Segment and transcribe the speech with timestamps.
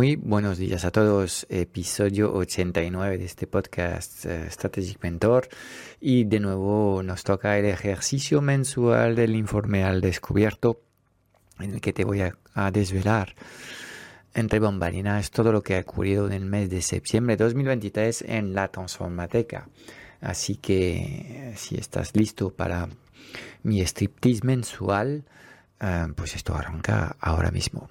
[0.00, 5.50] Muy buenos días a todos, episodio 89 de este podcast uh, Strategic Mentor
[6.00, 10.80] y de nuevo nos toca el ejercicio mensual del informe al descubierto
[11.58, 13.34] en el que te voy a, desvelar
[14.32, 18.54] entre bambalinas todo lo que ha ocurrido en el mes de septiembre de 2023 en
[18.54, 19.68] la Transformateca.
[20.22, 22.88] Así que si estás listo para
[23.64, 25.24] mi striptease mensual,
[25.82, 27.90] uh, pues esto arranca ahora mismo.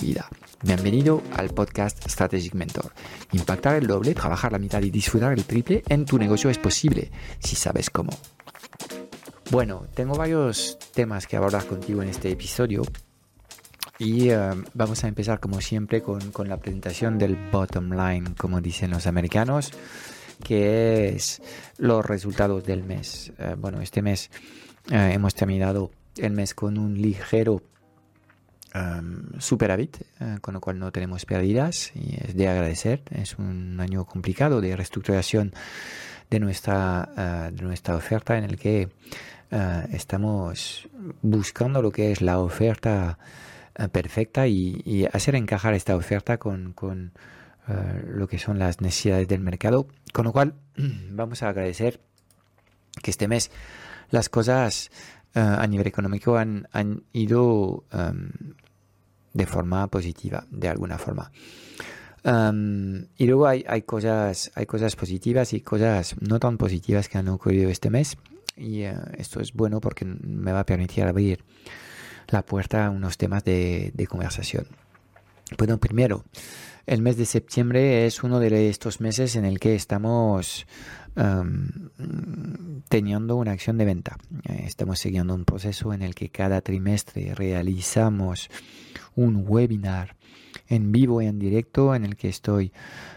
[0.00, 0.28] vida.
[0.62, 2.92] Bienvenido al podcast Strategic Mentor.
[3.32, 7.10] Impactar el doble, trabajar la mitad y disfrutar el triple en tu negocio es posible
[7.38, 8.10] si sabes cómo.
[9.50, 12.82] Bueno, tengo varios temas que abordar contigo en este episodio
[13.98, 18.90] y uh, vamos a empezar como siempre con, la presentación del bottom line, como dicen
[18.90, 19.72] los americanos,
[20.44, 21.42] que es
[21.78, 23.32] los resultados del mes.
[23.38, 24.30] Uh, bueno, este mes
[24.90, 27.62] uh, hemos terminado el mes con un ligero
[28.74, 29.98] um, superávit,
[30.40, 33.02] con lo cual no tenemos pérdidas y es de agradecer.
[33.10, 35.52] Es un año complicado de reestructuración
[36.30, 38.88] de nuestra, de nuestra oferta en el que
[39.92, 40.88] estamos
[41.22, 43.18] buscando lo que es la oferta
[43.92, 47.12] perfecta y, y, hacer encajar esta oferta con, con
[48.06, 49.86] lo que son las necesidades del mercado.
[50.12, 50.54] Con lo cual,
[51.10, 52.00] vamos a agradecer
[53.02, 53.50] que este mes
[54.10, 54.90] las cosas
[55.34, 58.30] uh, a nivel económico han, han ido um,
[59.32, 61.30] de forma positiva, de alguna forma.
[62.24, 67.18] Um, y luego hay, hay, cosas, hay cosas positivas y cosas no tan positivas que
[67.18, 68.16] han ocurrido este mes.
[68.56, 71.44] Y uh, esto es bueno porque me va a permitir abrir
[72.28, 74.66] la puerta a unos temas de, de conversación.
[75.56, 76.24] Bueno, primero,
[76.86, 80.66] el mes de septiembre es uno de estos meses en el que estamos
[82.88, 84.16] teniendo una acción de venta.
[84.48, 88.50] Eh, estamos siguiendo un proceso en el que cada trimestre realizamos
[89.14, 90.16] un webinar
[90.68, 92.72] en vivo y en directo en el que estoy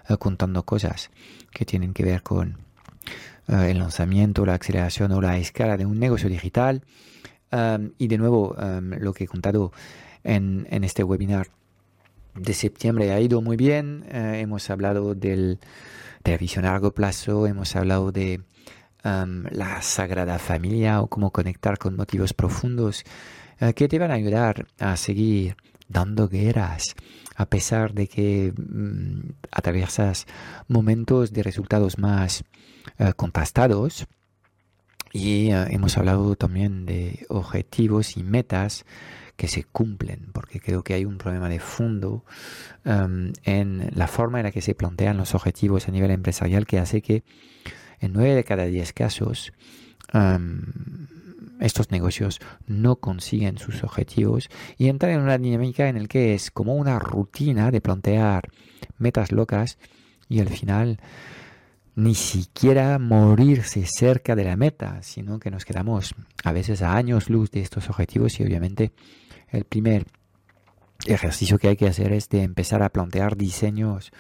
[0.09, 1.11] uh, contando cosas
[1.51, 2.57] que tienen que ver con
[3.47, 6.83] uh, el lanzamiento, la aceleración o la escala de un negocio digital
[7.97, 9.73] y de nuevo, lo que he contado
[10.23, 11.47] en, este webinar
[12.33, 14.05] de septiembre ha ido muy bien.
[14.09, 15.59] Hemos hablado del,
[16.23, 18.41] de visión a largo plazo, hemos hablado de
[19.03, 23.03] la sagrada familia o cómo conectar con motivos profundos
[23.59, 25.55] uh, que te van a ayudar a seguir
[25.87, 26.95] dando guerras
[27.35, 30.27] a pesar de que um, atraviesas
[30.67, 32.43] momentos de resultados más
[32.99, 34.05] uh, contrastados.
[35.13, 38.85] Y uh, hemos hablado también de objetivos y metas
[39.41, 42.23] que se cumplen, porque creo que hay un problema de fondo
[42.85, 46.77] um, en la forma en la que se plantean los objetivos a nivel empresarial que
[46.77, 47.23] hace que
[47.99, 49.51] en 9 de cada 10 casos
[50.13, 50.61] um,
[51.59, 54.47] estos negocios no consiguen sus objetivos
[54.77, 58.47] y entran en una dinámica en la que es como una rutina de plantear
[58.99, 59.79] metas locas
[60.29, 60.99] y al final
[61.95, 66.13] ni siquiera morirse cerca de la meta, sino que nos quedamos
[66.43, 68.91] a veces a años luz de estos objetivos y obviamente
[69.51, 70.05] el primer
[71.05, 74.11] ejercicio que hay que hacer es de empezar a plantear diseños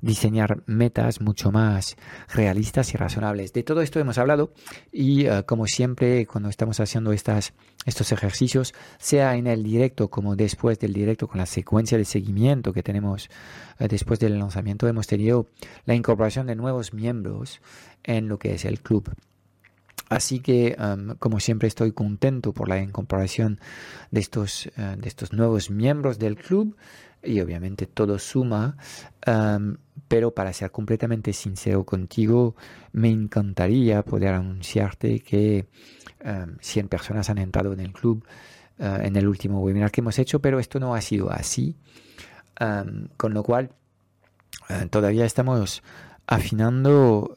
[0.00, 1.96] diseñar metas mucho más
[2.32, 3.52] realistas y razonables.
[3.52, 4.52] De todo esto hemos hablado
[4.92, 7.52] y uh, como siempre cuando estamos haciendo estas,
[7.84, 12.72] estos ejercicios, sea en el directo como después del directo con la secuencia de seguimiento
[12.72, 13.28] que tenemos
[13.80, 15.48] uh, después del lanzamiento, hemos tenido
[15.84, 17.60] la incorporación de nuevos miembros
[18.04, 19.12] en lo que es el club.
[20.08, 23.60] Así que, um, como siempre, estoy contento por la incorporación
[24.10, 26.76] de estos, uh, de estos nuevos miembros del club
[27.22, 28.76] y obviamente todo suma,
[29.26, 29.76] um,
[30.06, 32.54] pero para ser completamente sincero contigo,
[32.92, 35.66] me encantaría poder anunciarte que
[36.24, 38.24] um, 100 personas han entrado en el club
[38.78, 41.76] uh, en el último webinar que hemos hecho, pero esto no ha sido así,
[43.16, 43.70] con lo cual
[44.70, 45.82] uh, todavía estamos
[46.26, 47.36] afinando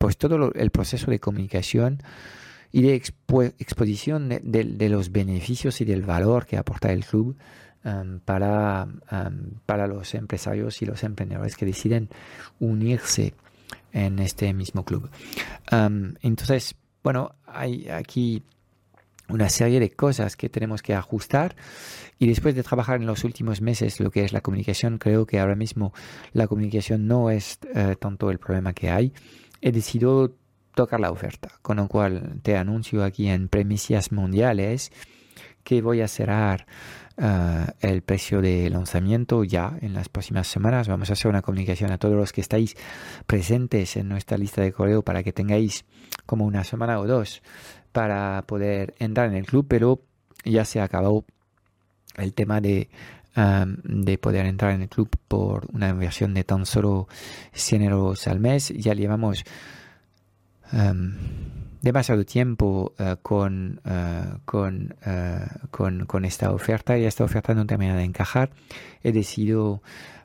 [0.00, 2.02] pues todo el proceso de comunicación
[2.72, 7.36] y de expo exposición de, los beneficios y del valor que aporta el club
[7.84, 12.08] um, para, um, para los empresarios y los emprendedores que deciden
[12.60, 13.34] unirse
[13.92, 15.10] en este mismo club.
[15.70, 18.42] entonces, bueno, hay aquí
[19.28, 21.56] una serie de cosas que tenemos que ajustar
[22.18, 25.40] y después de trabajar en los últimos meses lo que es la comunicación, creo que
[25.40, 25.92] ahora mismo
[26.32, 29.12] la comunicación no es eh, tanto el problema que hay.
[29.60, 30.34] He decidido
[30.74, 34.92] tocar la oferta, con lo cual te anuncio aquí en premisas mundiales
[35.64, 36.66] que voy a cerrar
[37.16, 40.88] eh, el precio de lanzamiento ya en las próximas semanas.
[40.88, 42.76] Vamos a hacer una comunicación a todos los que estáis
[43.26, 45.84] presentes en nuestra lista de correo para que tengáis
[46.24, 47.42] como una semana o dos
[47.92, 50.00] para poder entrar en el club, pero
[50.44, 51.24] ya se acabó
[52.16, 52.88] el tema de,
[53.34, 57.08] de poder entrar en el club por una inversión de tan solo
[57.52, 58.68] 100 euros al mes.
[58.68, 59.44] Ya llevamos
[61.82, 63.80] demasiado tiempo uh, con,
[64.44, 64.94] con,
[65.70, 68.50] con, con, esta oferta y esta oferta no termina de encajar.
[69.02, 69.82] He decidido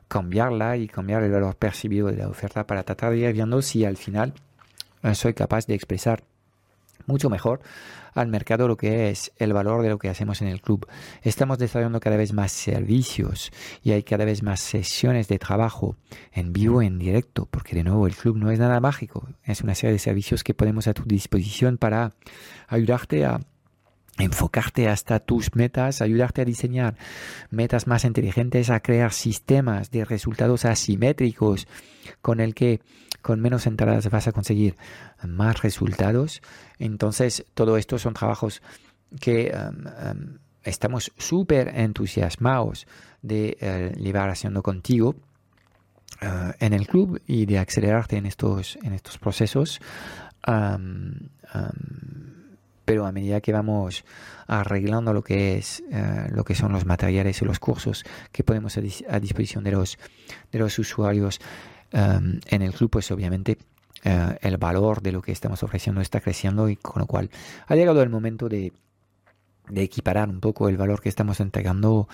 [0.08, 3.84] cambiarla y cambiar el valor percibido de la oferta para tratar de ir viendo si
[3.84, 4.34] al final
[5.14, 6.24] soy capaz de expresar
[7.06, 7.60] mucho mejor
[8.14, 10.86] al mercado lo que es el valor de lo que hacemos en el club.
[11.22, 15.96] Estamos desarrollando cada vez más servicios y hay cada vez más sesiones de trabajo
[16.32, 19.74] en vivo, en directo, porque de nuevo el club no es nada mágico, es una
[19.74, 22.14] serie de servicios que ponemos a tu disposición para
[22.68, 23.40] ayudarte a
[24.18, 26.96] enfocarte hasta tus metas, ayudarte a diseñar
[27.50, 31.68] metas más inteligentes, a crear sistemas de resultados asimétricos
[32.22, 32.80] con el que
[33.22, 34.76] con menos entradas vas a conseguir
[35.26, 36.42] más resultados.
[36.78, 38.62] Entonces, todo esto son trabajos
[39.20, 42.86] que um, um, estamos súper entusiasmados
[43.22, 45.14] de uh, llevar haciendo contigo
[46.22, 49.80] uh, en el club y de acelerarte en estos, en estos procesos.
[50.46, 51.28] Um,
[52.84, 54.04] pero a medida que vamos
[54.46, 58.78] arreglando lo que es uh, lo que son los materiales y los cursos que ponemos
[58.78, 58.80] a,
[59.10, 59.98] a disposición de los
[60.52, 61.40] de los usuarios
[61.96, 63.56] Em, en el club, pues obviamente
[64.04, 67.30] eh, el valor de lo que estamos ofreciendo está creciendo y con lo cual
[67.66, 68.74] ha llegado el momento de,
[69.74, 72.06] equiparar un poco el valor que estamos entregando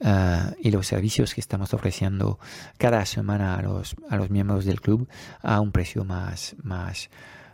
[0.00, 2.40] eh, y los servicios que estamos ofreciendo
[2.78, 5.08] cada semana a los, a los miembros del club
[5.40, 7.08] a un precio más, más,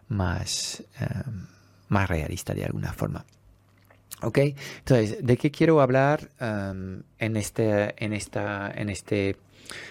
[0.08, 1.46] más, em,
[1.88, 3.26] más realista de alguna forma.
[4.22, 4.38] ¿Ok?
[4.38, 9.36] Entonces, ¿de qué quiero hablar em, en, este, en, esta, en, este,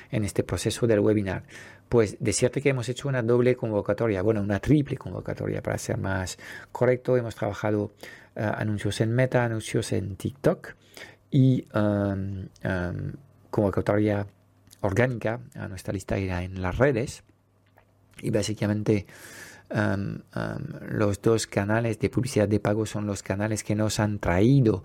[0.10, 1.44] en este proceso del webinar?
[1.94, 6.40] Pues decirte que hemos hecho una doble convocatoria, bueno, una triple convocatoria para ser más
[6.72, 7.18] correcto.
[7.18, 7.92] Hemos trabajado
[8.36, 10.70] eh, anuncios en Meta, anuncios en TikTok
[11.30, 13.12] y um, um,
[13.52, 14.26] convocatoria
[14.82, 17.24] orgánica a nuestra lista irá en las redes.
[18.24, 19.06] Y básicamente
[19.70, 20.18] um,
[20.90, 24.84] los dos canales de publicidad de pago son los canales que nos han traído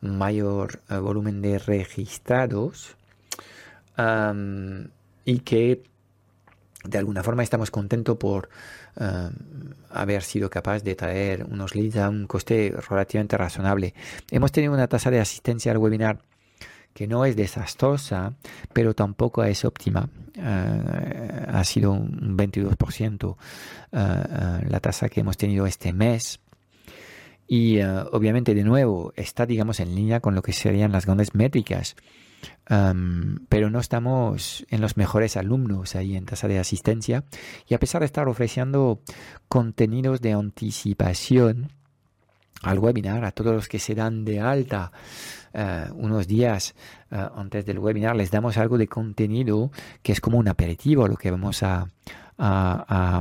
[0.00, 2.96] mayor eh, volumen de registrados
[5.24, 5.82] y que
[6.84, 8.48] de alguna forma estamos contentos por
[9.00, 9.30] eh,
[9.90, 13.94] haber sido capaz de traer unos leads a un coste relativamente razonable.
[14.30, 16.20] Hemos tenido una tasa de asistencia al webinar
[16.92, 18.34] que no es desastrosa,
[18.72, 20.08] pero tampoco es óptima.
[20.36, 23.36] Eh, ha sido un 22%
[23.90, 26.40] eh, la tasa que hemos tenido este mes.
[27.46, 31.94] Y obviamente, de nuevo, está, digamos, en línea con lo que serían las grandes métricas
[32.66, 37.24] pero no estamos en los mejores alumnos ahí en tasa de asistencia.
[37.68, 39.00] Y a pesar de estar ofreciendo
[39.48, 41.70] contenidos de anticipación
[42.62, 44.90] al webinar, a todos los que se dan de alta
[45.52, 46.74] eh, unos días
[47.10, 49.70] eh, antes del webinar, les damos algo de contenido
[50.02, 51.86] que es como un aperitivo, lo que vamos a,
[52.38, 53.20] a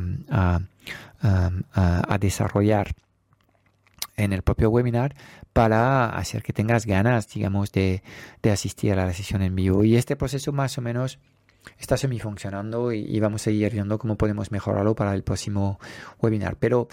[2.20, 2.96] desarrollar
[4.16, 5.16] en el propio webinar
[5.54, 8.04] para hacer que tengas ganas, digamos, de,
[8.52, 9.84] asistir a la sesión en vivo.
[9.84, 11.20] Y este proceso más o menos
[11.80, 15.80] está semi funcionando y, vamos a ir viendo cómo podemos mejorarlo para el próximo
[16.22, 16.58] webinar.
[16.58, 16.88] Pero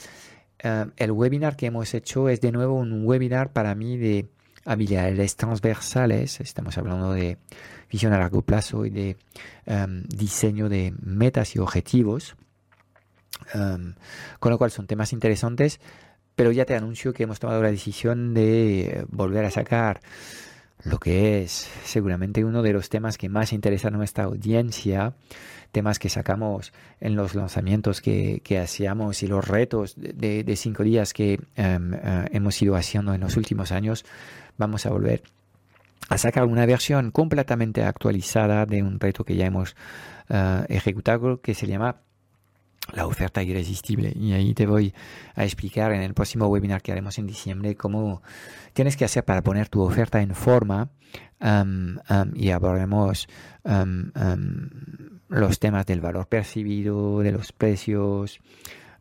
[0.59, 4.29] eh, el webinar que hemos hecho es de nuevo un webinar para mí de
[4.65, 6.41] habilidades transversales.
[6.41, 7.39] Estamos hablando de
[7.91, 9.17] visión a largo plazo y de
[9.67, 12.37] em, diseño de metas y objetivos.
[13.55, 13.95] Em,
[14.39, 15.81] con lo cual son temas interesantes
[16.41, 20.01] pero ya te anuncio que hemos tomado la decisión de volver a sacar
[20.85, 25.13] lo que es seguramente uno de los temas que más interesa a nuestra audiencia,
[25.71, 31.41] temas que sacamos en los lanzamientos que, hacíamos y los retos de, cinco días que
[31.57, 34.07] em, eh, hemos ido haciendo en los últimos años,
[34.57, 35.23] vamos a volver
[36.09, 39.77] a sacar una versión completamente actualizada de un reto que ya hemos
[40.31, 41.97] eh, ejecutado que se llama
[42.95, 44.13] la oferta irresistible.
[44.17, 44.95] Y ahí te voy
[45.35, 48.23] a explicar en el próximo webinar que haremos en diciembre cómo
[48.73, 50.91] tienes que hacer para poner tu oferta en forma
[51.41, 53.29] um, um, y abordaremos
[53.65, 54.11] um,
[55.29, 58.41] los temas del valor percibido, de los precios,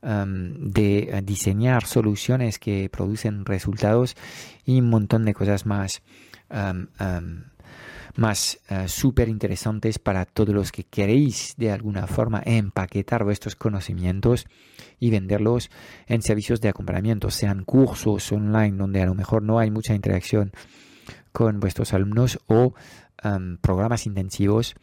[0.01, 4.15] de diseñar soluciones que producen resultados
[4.63, 6.01] y un montón de cosas más
[8.16, 14.48] más uh, súper interesantes para todos los que queréis de alguna forma empaquetar vuestros conocimientos
[15.00, 15.70] y venderlos
[16.08, 20.51] en servicios de acompañamiento, sean cursos online donde a lo mejor no hay mucha interacción
[21.32, 22.74] con vuestros alumnos o
[23.62, 24.75] programas intensivos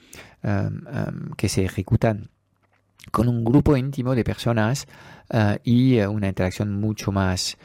[1.37, 2.31] que se ejecutan
[3.11, 4.87] con un grupo íntimo de personas
[5.33, 7.57] uh, y uh, una interacción mucho más,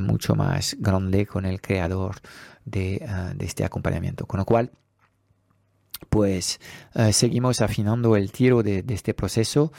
[0.00, 2.16] mucho más grande con el creador
[2.64, 4.26] de, de este acompañamiento.
[4.26, 4.70] Con lo cual,
[6.08, 6.60] pues
[6.94, 9.72] eh, seguimos afinando el tiro de, este proceso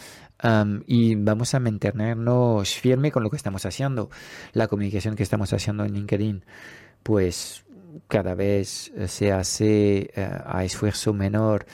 [0.87, 4.09] y vamos a mantenernos firme con lo que estamos haciendo.
[4.53, 6.45] La comunicación que estamos haciendo en LinkedIn,
[7.03, 7.65] pues
[8.07, 11.65] cada vez eh, se hace eh, a esfuerzo menor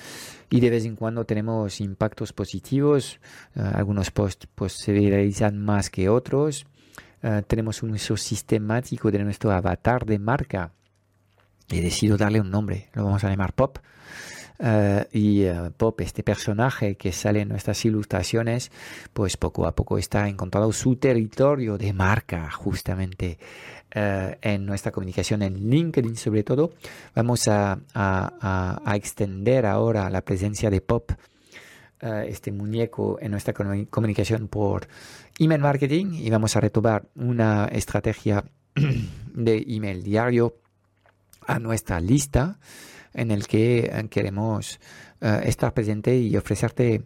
[0.50, 3.20] y de vez en cuando tenemos impactos positivos.
[3.56, 6.66] algunos posts pues, se realizan más que otros.
[7.48, 10.72] tenemos un uso sistemático de nuestro avatar de marca.
[11.70, 13.80] He decidido darle un nombre, lo vamos a llamar Pop.
[14.60, 18.72] Eh, y eh, Pop, este personaje que sale en nuestras ilustraciones,
[19.14, 23.38] pues poco a poco está encontrando su territorio de marca justamente
[23.92, 26.74] eh, en nuestra comunicación en LinkedIn sobre todo.
[27.14, 31.12] Vamos a, a, extender ahora la presencia de Pop.
[32.02, 34.88] este muñeco en nuestra comunicación por
[35.40, 38.44] email marketing y vamos a retomar una estrategia
[39.34, 40.65] de email diario
[41.48, 42.58] a nuestra lista
[43.16, 44.80] en el que eh, queremos
[45.22, 47.04] eh, estar presente y ofrecerte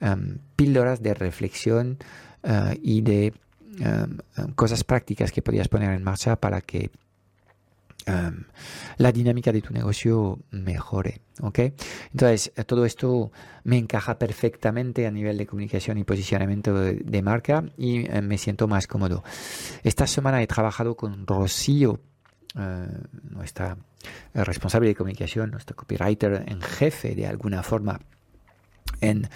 [0.00, 1.98] em, píldoras de reflexión
[2.42, 3.26] eh, y de
[3.78, 6.90] em, em, cosas prácticas que podrías poner en marcha para que
[8.96, 11.20] la dinámica de tu negocio mejore.
[12.12, 13.30] Entonces, todo esto
[13.62, 18.86] me encaja perfectamente a nivel de comunicación y posicionamiento de marca y me siento más
[18.88, 19.22] cómodo.
[19.84, 22.00] Esta semana he trabajado con Rocío
[22.58, 22.88] eh,
[23.30, 23.76] nuestra
[24.34, 28.00] responsable de comunicación, nuestro copywriter en jefe de alguna forma,
[29.00, 29.28] en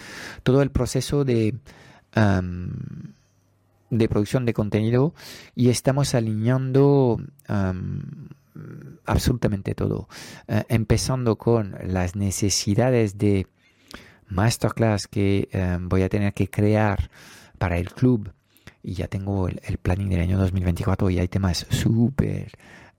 [0.42, 1.54] todo el proceso de,
[3.90, 5.14] de producción de contenido
[5.54, 7.20] y estamos alineando
[9.04, 10.08] absolutamente todo,
[10.48, 13.46] eh, empezando con las necesidades de
[14.26, 15.48] masterclass que
[15.82, 17.10] voy a tener que crear
[17.58, 18.32] para el club.
[18.82, 22.52] Y ya tengo el, el planning del año 2024 y hay temas súper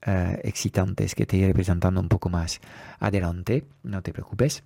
[0.05, 2.61] eh, excitantes que te iré presentando un poco más
[2.99, 4.63] adelante, no te preocupes.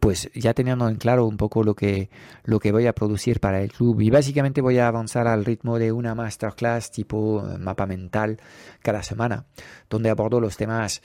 [0.00, 2.08] Pues ya teniendo en claro un poco lo que,
[2.44, 5.78] lo que voy a producir para el club y básicamente voy a avanzar al ritmo
[5.78, 8.40] de una masterclass tipo eh, mapa mental
[8.80, 9.44] cada semana,
[9.90, 11.02] donde abordo los temas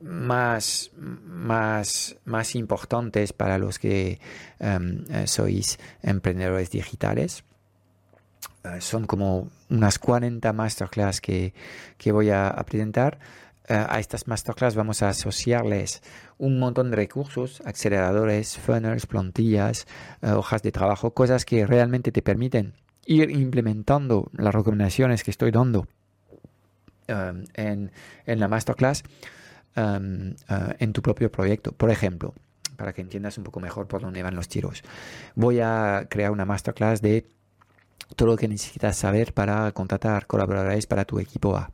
[0.00, 4.20] más, más, más importantes para los que
[4.58, 7.44] em, eh, sois emprendedores digitales
[8.80, 11.54] son como unas 40 masterclass que,
[11.98, 13.18] que voy a, presentar.
[13.68, 16.02] Eh, a estas masterclass vamos a asociarles
[16.38, 19.86] un montón de recursos, aceleradores, funnels, plantillas,
[20.20, 22.74] eh, hojas de trabajo, cosas que realmente te permiten
[23.06, 25.86] ir implementando las recomendaciones que estoy dando
[27.08, 27.90] en,
[28.26, 29.02] en, la masterclass
[29.74, 31.72] en tu propio proyecto.
[31.72, 32.32] Por ejemplo,
[32.76, 34.82] para que entiendas un poco mejor por dónde van los tiros,
[35.34, 37.26] voy a crear una masterclass de
[38.14, 41.70] todo lo que necesitas saber para contratar colaboradores para tu equipo A.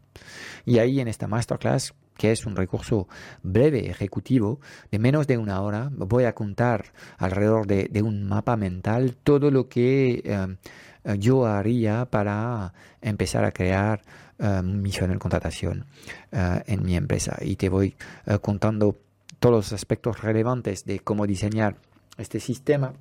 [0.64, 3.08] Y ahí en esta masterclass, que es un recurso
[3.42, 9.16] breve, ejecutivo, de menos de una hora, voy a contar alrededor de, un mapa mental
[9.22, 14.02] todo lo que eh, yo haría para empezar a crear
[14.38, 15.86] eh, misión de contratación
[16.32, 17.38] eh, en mi empresa.
[17.40, 17.94] Y te voy
[18.42, 18.96] contando
[19.38, 21.76] todos los aspectos relevantes de cómo diseñar
[22.18, 22.92] este sistema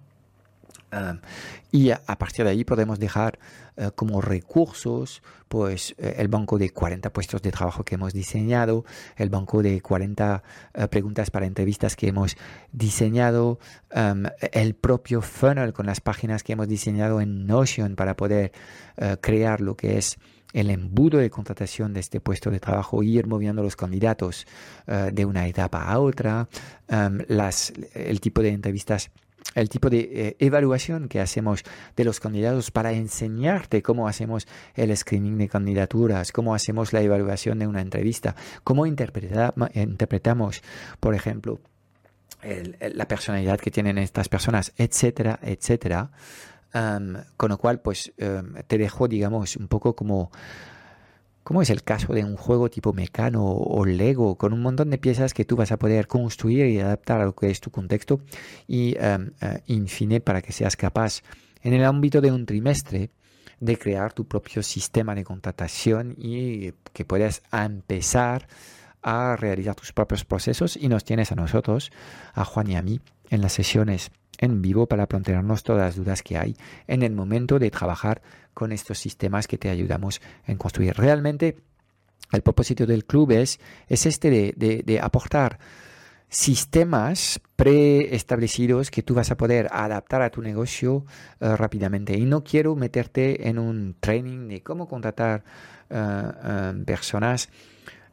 [0.92, 1.18] Ah,
[1.70, 3.40] y a, partir de ahí podemos dejar
[3.76, 8.86] eh, como recursos pues eh, el banco de 40 puestos de trabajo que hemos diseñado,
[9.18, 12.38] el banco de 40 eh, preguntas para entrevistas que hemos
[12.72, 13.60] diseñado,
[14.54, 18.52] el propio funnel con las páginas que hemos diseñado en Notion para poder
[19.22, 20.18] crear lo que es
[20.54, 24.46] el embudo de contratación de este puesto de trabajo, ir moviendo los candidatos
[24.86, 26.48] de una etapa a otra,
[26.88, 29.12] el tipo de entrevistas
[29.56, 31.64] el tipo de eh, evaluación que hacemos
[31.96, 37.60] de los candidatos para enseñarte cómo hacemos el screening de candidaturas, cómo hacemos la evaluación
[37.60, 40.62] de una entrevista, cómo interpretamos,
[41.00, 41.60] por ejemplo,
[42.44, 46.12] la personalidad que tienen estas personas, etcétera, etcétera.
[47.36, 50.32] con lo cual, pues te dejo, digamos, un poco como
[51.48, 54.98] como es el caso de un juego tipo Mecano o Lego, con un montón de
[54.98, 58.20] piezas que tú vas a poder construir y adaptar a lo que es tu contexto
[58.68, 61.22] y, um, uh, para que seas capaz,
[61.62, 63.12] en el ámbito de un trimestre,
[63.62, 68.50] de crear tu propio sistema de contratación y que puedas empezar
[69.02, 70.76] a realizar tus propios procesos.
[70.76, 71.94] Y nos tienes a nosotros,
[72.34, 73.00] a Juan y a mí,
[73.30, 76.56] en las sesiones en vivo para plantearnos todas las dudas que hay
[76.88, 78.22] en el momento de trabajar
[78.54, 80.96] con estos sistemas que te ayudamos en construir.
[80.96, 81.58] Realmente
[82.32, 85.60] el propósito del club es, es este de, aportar
[86.30, 91.06] sistemas preestablecidos que tú vas a poder adaptar a tu negocio
[91.40, 92.18] eh, rápidamente.
[92.18, 95.46] Y no quiero meterte en un training de cómo contratar
[95.90, 97.50] eh, eh, personas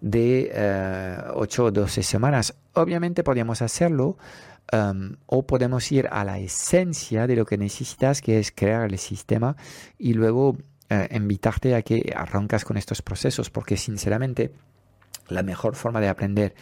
[0.00, 2.54] de 8 o 12 semanas.
[2.74, 4.18] Obviamente podríamos hacerlo,
[4.72, 8.98] Um, o podemos ir a la esencia de lo que necesitas, que es crear el
[8.98, 9.56] sistema
[9.98, 10.56] y luego
[10.88, 14.52] eh, invitarte a que arrancas con estos procesos, porque sinceramente
[15.28, 16.54] la mejor forma de aprender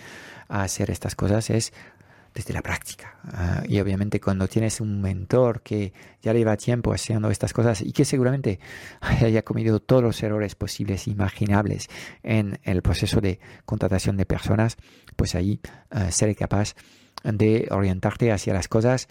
[0.49, 1.73] a hacer estas cosas es
[2.35, 3.19] desde la práctica.
[3.25, 7.93] Ah, y obviamente cuando tienes un mentor que ya lleva tiempo haciendo estas cosas y
[7.93, 8.61] que seguramente
[9.01, 11.89] haya cometido todos los errores posibles imaginables
[12.23, 14.77] en el proceso de contratación de personas,
[15.17, 15.61] pues ahí
[15.95, 16.75] uh, seré capaz
[17.25, 19.09] de orientarte hacia las cosas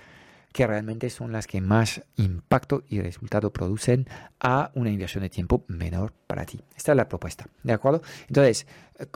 [0.52, 4.08] que realmente son las que más impacto y resultado producen
[4.40, 6.60] a una inversión de tiempo menor para ti.
[6.76, 8.02] Esta es la propuesta, ¿de acuerdo?
[8.28, 8.68] Entonces,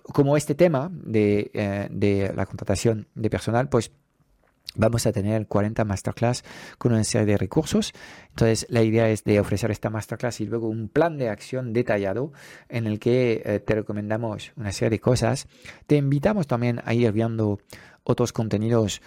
[0.01, 3.91] como este tema de, eh, de la contratación de personal, pues
[4.77, 6.43] Vamos a tener 40 masterclass
[6.77, 7.93] con una serie de recursos.
[8.29, 12.33] Entonces, la idea es de ofrecer esta masterclass y luego un plan de acción detallado
[12.67, 15.47] en el que eh, te recomendamos una serie de cosas.
[15.87, 17.59] Te invitamos también a ir viendo
[18.03, 19.01] otros contenidos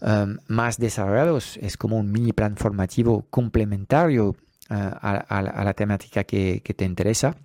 [0.00, 1.56] um, más desarrollados.
[1.58, 4.34] Es como un mini plan formativo complementario uh,
[4.70, 7.36] a, la temática que, te interesa.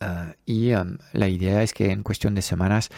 [0.00, 2.90] Uh, y um, la idea es que en cuestión de semanas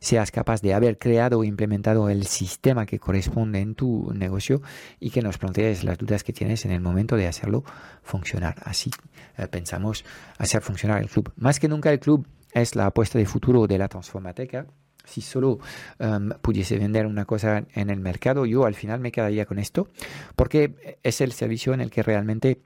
[0.00, 4.62] seas capaz de haber creado o implementado el sistema que corresponde en tu negocio
[4.98, 7.64] y que nos plantees las dudas que tienes en el momento de hacerlo
[8.02, 8.56] funcionar.
[8.64, 8.90] Así
[9.38, 10.04] uh, pensamos
[10.38, 11.32] hacer funcionar el club.
[11.36, 14.66] Más que nunca el club es la apuesta de futuro de la transformateca
[15.04, 15.58] si solo
[15.98, 19.88] um, pudiese vender una cosa en el mercado, yo al final me quedaría con esto,
[20.36, 22.60] porque es el servicio en el que realmente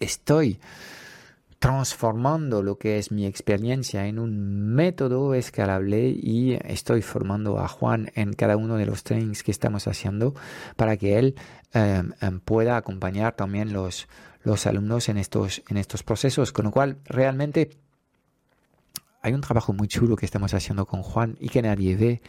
[0.00, 0.58] estoy
[1.64, 8.10] transformando lo que es mi experiencia en un método escalable y estoy formando a Juan
[8.16, 10.34] en cada uno de los trainings que estamos haciendo
[10.76, 11.36] para que él
[11.74, 14.08] um, um, pueda acompañar también los,
[14.42, 17.70] los alumnos en estos, en estos procesos, con lo cual realmente
[19.24, 22.20] hay un trabajo muy chulo que estamos haciendo con Juan y que nadie ve,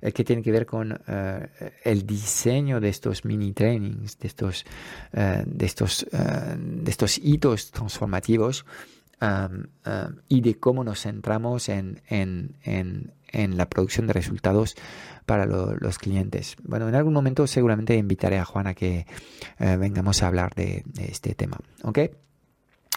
[0.00, 1.48] eh, que tiene que ver con eh,
[1.82, 4.64] el diseño de estos mini trainings, de estos,
[5.12, 8.64] eh, de estos, de estos hitos transformativos
[10.28, 14.76] y de cómo nos centramos en, en, en, la producción de resultados
[15.24, 16.54] para los clientes.
[16.62, 19.06] Bueno, en algún momento seguramente invitaré a Juan a que
[19.58, 21.58] vengamos a hablar de, de este tema.
[21.82, 21.98] ¿Ok?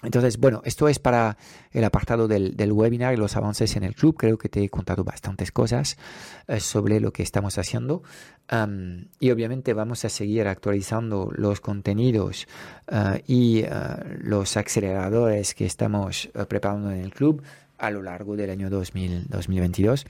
[0.02, 1.38] Entonces, bueno, esto es para
[1.72, 4.16] el apartado del, webinar y los avances en el club.
[4.18, 5.98] Creo que te he contado bastantes cosas
[6.48, 8.02] eh, sobre lo que estamos haciendo.
[9.20, 12.48] y obviamente vamos a seguir actualizando los contenidos
[12.88, 13.70] eh, y eh,
[14.22, 17.44] los aceleradores que estamos preparando en el club
[17.78, 20.06] a lo largo del año 2022.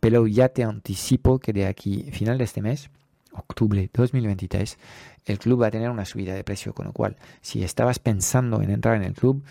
[0.00, 2.90] Pero ya te anticipo que de aquí, final de este mes,
[3.32, 4.78] octubre 2023,
[5.26, 8.62] el club va a tener una subida de precio, con lo cual, si estabas pensando
[8.62, 9.44] en entrar en el club,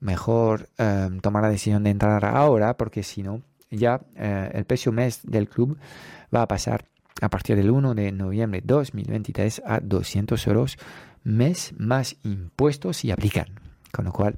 [0.00, 4.92] mejor em, tomar la decisión de entrar ahora, porque si no, ya eh, el precio
[4.92, 5.78] mes del club
[6.34, 6.84] va a pasar
[7.20, 10.78] a partir del 1 de noviembre 2023 a 200 euros
[11.22, 13.46] mes más impuestos y aplican.
[13.92, 14.36] Con lo cual,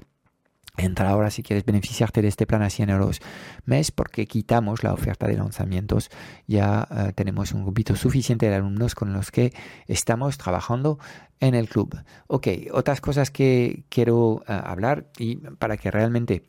[0.75, 3.21] Entra ahora si quieres beneficiarte de este plan a 100 euros
[3.63, 6.09] mes porque quitamos la oferta de lanzamientos.
[6.47, 9.53] Ya eh, tenemos un grupito suficiente de alumnos con los que
[9.87, 10.97] estamos trabajando
[11.39, 11.95] en el club.
[12.25, 16.43] Ok, otras cosas que quiero eh, hablar y para que realmente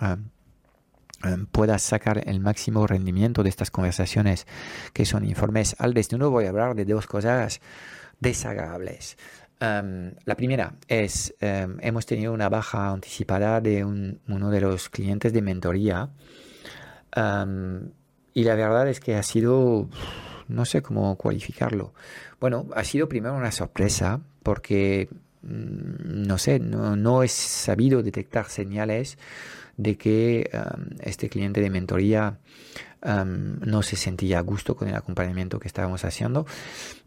[0.00, 0.16] eh,
[1.50, 4.46] puedas sacar el máximo rendimiento de estas conversaciones
[4.92, 7.60] que son informes al destino, voy a hablar de dos cosas
[8.20, 9.16] desagradables
[9.58, 16.10] la primera es, hemos tenido una baja anticipada de uno de los clientes de mentoría
[18.34, 19.88] y la verdad es que ha sido,
[20.48, 21.94] no sé cómo cualificarlo.
[22.38, 25.08] Bueno, ha sido primero una sorpresa porque
[25.40, 29.16] mm, no sé, no, he sabido detectar señales
[29.78, 30.50] de que
[31.00, 32.38] este cliente de mentoría
[33.02, 36.46] no se sentía a gusto con el acompañamiento que estábamos haciendo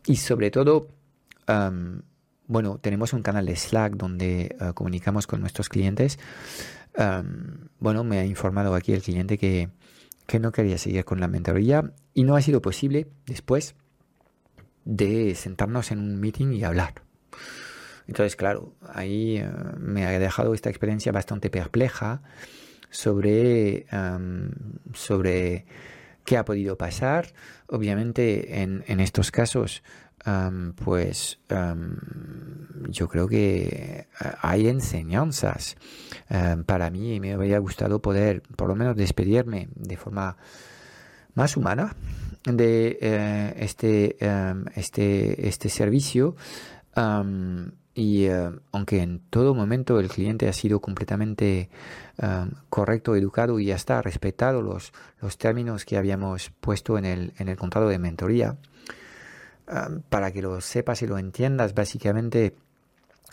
[0.07, 0.87] y sobre todo
[2.49, 6.19] bueno tenemos un canal de Slack donde uh, comunicamos con nuestros clientes
[7.79, 9.69] bueno me ha informado aquí el cliente que
[10.29, 13.75] que no quería seguir con la mentoría y no ha sido posible después
[14.85, 17.01] de sentarnos en un meeting y hablar.
[18.07, 22.21] Entonces, claro, ahí eh, me ha dejado esta experiencia bastante perpleja
[22.91, 23.85] sobre,
[24.93, 25.65] sobre
[26.25, 27.33] qué ha podido pasar.
[27.67, 29.83] Obviamente, en, en estos casos,
[30.75, 31.39] pues
[32.89, 35.77] yo creo que eh, hay enseñanzas.
[36.65, 40.37] Para mí y me habría gustado poder por lo menos despedirme de forma
[41.33, 41.95] más humana
[42.43, 44.17] de eh, este,
[44.75, 46.35] este, este servicio.
[47.95, 51.69] Y eh, aunque en todo momento el cliente ha sido completamente
[52.69, 57.57] correcto, educado y hasta respetado los, los términos que habíamos puesto en el, en el
[57.57, 58.57] contrato de mentoría,
[60.09, 62.55] para que lo sepas y lo entiendas, básicamente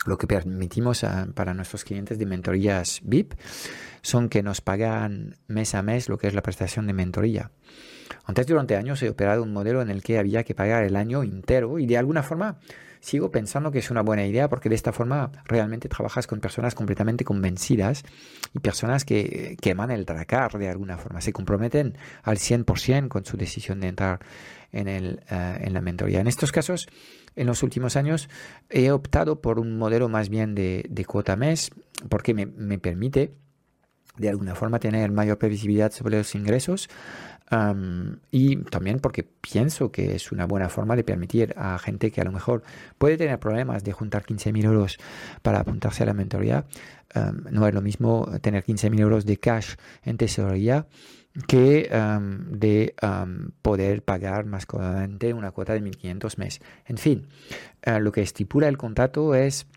[0.05, 3.33] lo que permitimos para nuestros clientes de mentorías VIP
[4.01, 7.51] son que nos pagan mes a mes lo que es la prestación de mentoría.
[8.25, 11.23] Antes, durante años, he operado un modelo en el que había que pagar el año
[11.23, 12.57] entero y de alguna forma
[12.99, 16.75] sigo pensando que es una buena idea porque de esta forma realmente trabajas con personas
[16.75, 18.03] completamente convencidas
[18.53, 23.37] y personas que queman el tracar de alguna forma, se comprometen al 100% con su
[23.37, 24.19] decisión de entrar
[24.71, 26.19] en, el, eh, en la mentoría.
[26.19, 26.87] En estos casos,
[27.35, 28.29] en los últimos años,
[28.69, 31.71] he optado por un modelo más bien de, de cuota mes
[32.09, 33.33] porque me, me permite
[34.17, 36.89] de alguna forma tener mayor previsibilidad sobre los ingresos
[38.31, 42.25] y también porque pienso que es una buena forma de permitir a gente que a
[42.25, 42.63] lo mejor
[42.97, 44.97] puede tener problemas de juntar 15.000 euros
[45.41, 46.65] para apuntarse a la mentoría.
[47.49, 50.87] no es lo mismo tener 15.000 euros de cash en tesorería
[51.47, 51.89] que
[52.49, 52.95] de
[53.61, 56.61] poder pagar más cómodamente una cuota de 1.500 mes.
[56.85, 57.27] En fin,
[57.83, 59.67] eh, lo que estipula el contrato es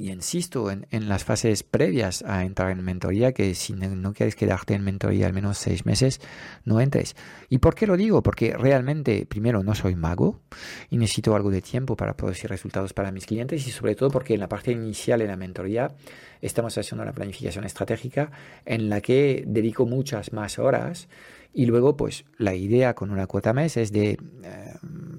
[0.00, 4.74] y insisto en, las fases previas a entrar en mentoría, que si no, quieres quedarte
[4.74, 6.20] en mentoría al menos seis meses,
[6.64, 7.16] no entres.
[7.50, 8.22] ¿Y por qué lo digo?
[8.22, 10.40] Porque realmente, primero, no soy mago
[10.88, 14.32] y necesito algo de tiempo para producir resultados para mis clientes y sobre todo porque
[14.32, 15.92] en la parte inicial de la mentoría
[16.40, 18.30] estamos haciendo una planificación estratégica
[18.64, 21.08] en la que dedico muchas más horas
[21.52, 24.18] y luego, pues, la idea con una cuota mes es de, eh,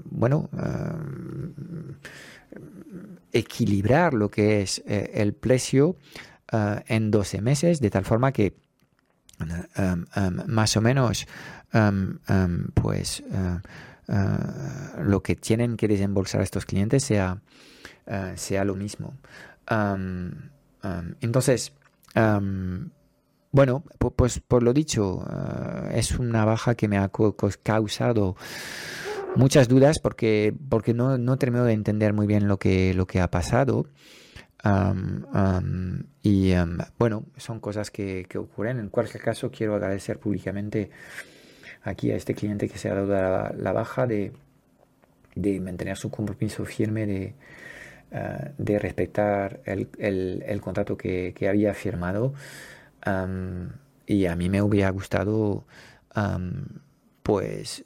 [0.05, 1.93] bueno, eh,
[3.33, 5.95] equilibrar lo que es eh, el precio
[6.51, 8.55] eh, en 12 meses, de tal forma que
[9.39, 10.05] um,
[10.47, 11.25] más o menos
[11.73, 12.17] um,
[12.73, 13.23] pues
[14.97, 17.41] lo que tienen que desembolsar estos clientes sea,
[18.35, 19.13] sea lo mismo.
[21.21, 21.71] entonces,
[23.51, 23.83] bueno,
[24.15, 25.25] pues por lo dicho,
[25.91, 27.09] es una baja que me ha
[27.63, 28.35] causado
[29.35, 33.19] muchas dudas porque, porque no, no termino de entender muy bien lo que, lo que
[33.19, 33.87] ha pasado.
[36.23, 36.53] y
[36.97, 38.79] bueno, son cosas que, que, ocurren.
[38.79, 40.91] En cualquier caso, quiero agradecer públicamente
[41.83, 44.33] aquí a este cliente que se ha dado la, baja de,
[45.35, 47.33] de, mantener su compromiso firme de,
[48.11, 52.33] ah, de respetar el, el, el contrato que, que, había firmado.
[54.05, 55.65] y a mí me hubiera gustado,
[57.23, 57.83] pues,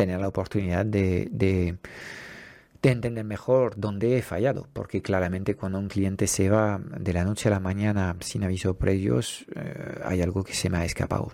[0.00, 1.76] tener la oportunidad de, de,
[2.82, 7.50] entender mejor dónde he fallado, porque claramente cuando un cliente se va de la noche
[7.50, 11.32] a la mañana sin aviso previos, eh, hay algo que se me ha escapado.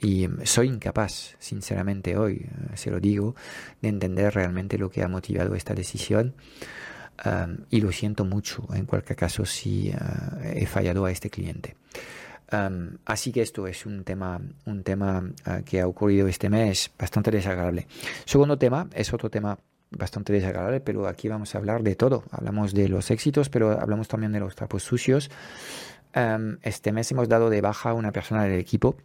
[0.00, 3.34] Eh, y soy incapaz, sinceramente hoy, eh, se lo digo,
[3.82, 6.34] de entender realmente lo que ha motivado esta decisión.
[7.70, 9.90] y lo siento mucho en cualquier caso si
[10.44, 11.74] he fallado a este cliente
[13.04, 17.30] así que esto es un tema, un tema ah, que ha ocurrido este mes bastante
[17.30, 17.86] desagradable.
[18.24, 19.58] Segundo tema es otro tema
[19.90, 22.24] bastante desagradable, pero aquí vamos a hablar de todo.
[22.30, 25.30] Hablamos de los éxitos, pero hablamos también de los trapos sucios.
[26.62, 28.96] este mes hemos dado de baja a una persona del equipo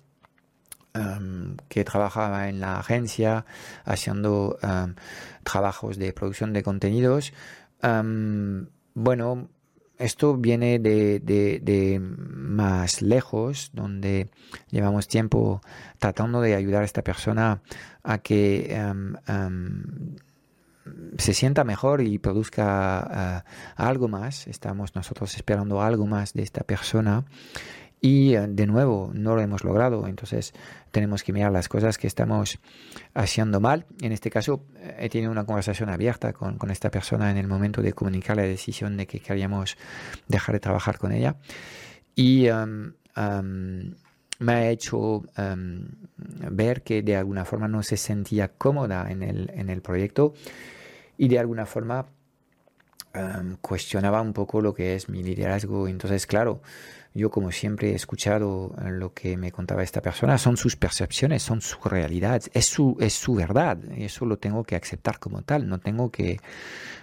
[1.69, 3.45] que trabajaba en la agencia
[3.85, 4.57] haciendo
[5.43, 7.33] trabajos de producción de contenidos.
[8.93, 9.49] bueno,
[10.01, 14.29] esto viene de, más lejos, donde
[14.69, 15.61] llevamos tiempo
[15.99, 17.61] tratando de ayudar a esta persona
[18.03, 19.15] a que em,
[21.17, 24.47] se sienta mejor y produzca eh, algo más.
[24.47, 27.25] Estamos nosotros esperando algo más de esta persona
[28.01, 30.07] y eh, de nuevo no lo hemos logrado.
[30.07, 30.53] Entonces
[30.89, 32.59] tenemos que mirar las cosas que estamos
[33.13, 33.85] haciendo mal.
[34.01, 34.65] En este caso
[34.97, 38.43] he tenido una conversación abierta con, con esta persona en el momento de comunicar la
[38.43, 39.77] decisión de que queríamos
[40.27, 41.37] dejar de trabajar con ella.
[42.15, 42.93] Y um,
[44.39, 45.87] me ha hecho um,
[46.17, 50.33] ver que de alguna forma no se sentía cómoda en el, en el proyecto
[51.17, 52.07] y de alguna forma
[53.61, 55.87] cuestionaba un poco lo que es mi liderazgo.
[55.87, 56.61] Entonces, claro,
[57.13, 61.61] yo como siempre he escuchado lo que me contaba esta persona, son sus percepciones, son
[61.61, 63.77] su realidad, es su, es su verdad.
[63.97, 66.39] Eso lo tengo que aceptar como tal, no tengo que eh,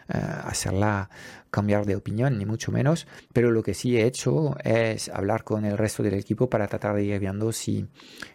[0.09, 1.11] hacerla
[1.51, 3.07] cambiar de opinión, ni mucho menos.
[3.35, 6.95] Pero lo que sí he hecho es hablar con el resto del equipo para tratar
[6.95, 7.87] de ir viendo si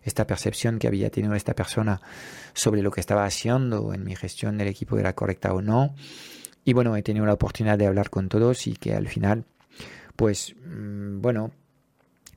[0.03, 2.01] esta percepción que había tenido esta persona
[2.53, 5.95] sobre lo que estaba haciendo en mi gestión del equipo era correcta o no.
[6.65, 9.43] Y bueno, he tenido la oportunidad de hablar con todos y que al final,
[10.15, 11.51] pues mm, bueno,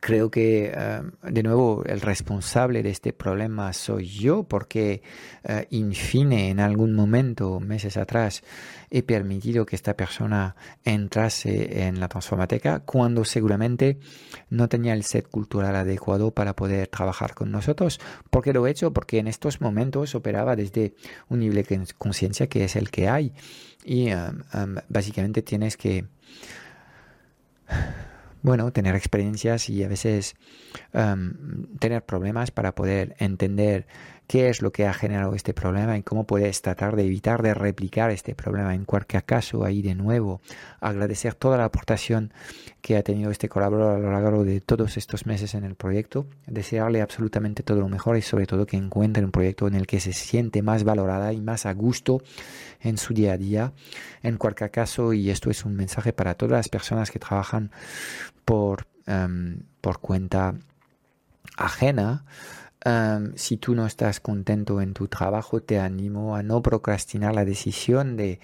[0.00, 5.02] creo que eh, de nuevo el responsable de este problema soy yo porque
[5.48, 8.42] uh, in fine en algún momento meses atrás
[8.90, 13.98] he permitido que esta persona entrase en la transformateca cuando seguramente
[14.50, 18.00] no tenía el set cultural adecuado para poder trabajar con nosotros.
[18.30, 18.92] ¿Por qué lo he hecho?
[18.92, 20.94] Porque en estos momentos operaba desde
[21.28, 23.32] un nivel de conciencia que es el que hay
[23.84, 26.06] y um, básicamente tienes que
[28.42, 30.36] bueno, tener experiencias y a veces
[30.92, 33.86] um, tener problemas para poder entender
[34.26, 37.54] qué es lo que ha generado este problema y cómo puedes tratar de evitar de
[37.54, 38.74] replicar este problema.
[38.74, 40.40] En cualquier caso, ahí de nuevo,
[40.80, 42.32] agradecer toda la aportación
[42.80, 46.26] que ha tenido este colaborador a lo largo de todos estos meses en el proyecto,
[46.46, 50.00] desearle absolutamente todo lo mejor y sobre todo que encuentre un proyecto en el que
[50.00, 52.22] se siente más valorada y más a gusto
[52.80, 53.72] en su día a día.
[54.22, 57.70] En cualquier caso, y esto es un mensaje para todas las personas que trabajan
[58.44, 60.54] por, em, por cuenta
[61.56, 62.24] ajena,
[62.84, 67.44] em, si tú no estás contento en tu trabajo, te animo a no procrastinar la
[67.44, 68.40] decisión de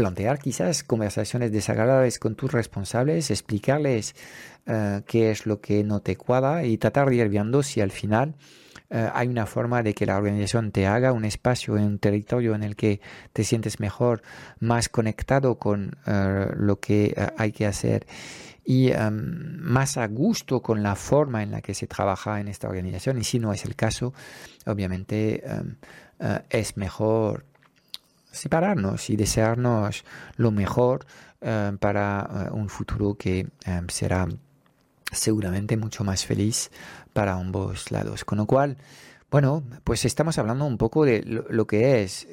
[0.00, 4.14] plantear quizás conversaciones desagradables con tus responsables, explicarles
[4.64, 7.90] eh, qué es lo que no te cuadra y tratar de ir viendo si al
[7.90, 8.34] final
[8.88, 12.62] eh, hay una forma de que la organización te haga un espacio un territorio en
[12.62, 13.02] el que
[13.34, 14.22] te sientes mejor,
[14.58, 18.06] más conectado con eh, lo que hay que hacer
[18.64, 22.68] y em, más a gusto con la forma en la que se trabaja en esta
[22.68, 23.18] organización.
[23.18, 24.12] Y si no es el caso,
[24.66, 25.76] obviamente em,
[26.50, 27.46] es mejor
[28.32, 30.04] separarnos y desearnos
[30.36, 31.06] lo mejor
[31.40, 34.28] eh, para eh, un futuro que eh, será
[35.10, 36.70] seguramente mucho más feliz
[37.12, 38.24] para ambos lados.
[38.24, 38.76] Con lo cual,
[39.30, 42.28] bueno, pues estamos hablando un poco de lo que es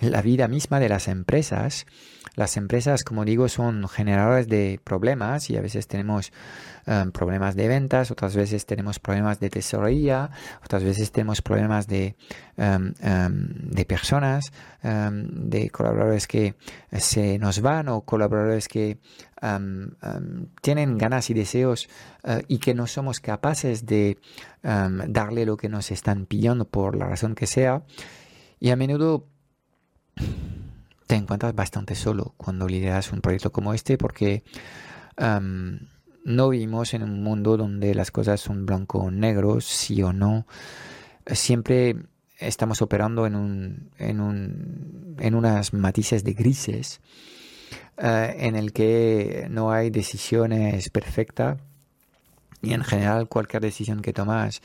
[0.00, 1.86] la vida misma de las empresas.
[2.34, 6.32] Las empresas, como digo, son generadores de problemas y a veces tenemos
[6.86, 10.30] um, problemas de ventas, otras veces tenemos problemas de tesorería,
[10.64, 12.16] otras veces tenemos problemas de,
[12.56, 16.54] um, de personas, de colaboradores que
[16.92, 18.98] se nos van o colaboradores que
[20.62, 21.88] tienen ganas y deseos
[22.24, 24.18] uh, y que no somos capaces de
[24.62, 27.82] darle lo que nos están pidiendo por la razón que sea.
[28.58, 29.26] Y a menudo
[31.06, 34.44] te encuentras bastante solo cuando lideras un proyecto como este porque
[36.24, 40.46] no vivimos en un mundo donde las cosas son blanco o negro, sí o no.
[41.26, 41.96] Siempre
[42.38, 47.00] estamos operando en, un, en, un, en unas matices de grises
[47.98, 51.58] eh, en el que no hay decisiones perfectas
[52.62, 54.62] y en general cualquier decisión que tomas